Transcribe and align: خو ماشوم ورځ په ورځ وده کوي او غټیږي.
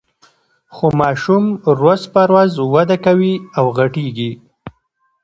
خو 0.75 0.85
ماشوم 1.01 1.45
ورځ 1.79 2.01
په 2.13 2.21
ورځ 2.29 2.51
وده 2.73 2.97
کوي 3.05 3.33
او 3.57 3.65
غټیږي. 3.77 4.31